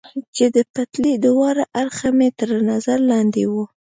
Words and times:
چې 0.35 0.45
د 0.55 0.57
پټلۍ 0.73 1.13
دواړه 1.25 1.63
اړخه 1.81 2.09
مې 2.17 2.29
تر 2.39 2.49
نظر 2.69 2.97
لاندې 3.11 3.43
و. 3.51 3.53